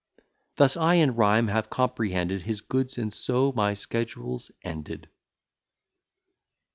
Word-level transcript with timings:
Thus 0.55 0.75
I 0.77 0.95
in 0.95 1.15
rhyme 1.15 1.47
have 1.49 1.69
comprehended 1.69 2.41
His 2.41 2.61
goods, 2.61 2.97
and 2.97 3.13
so 3.13 3.51
my 3.51 3.75
schedule's 3.75 4.49
ended. 4.63 5.07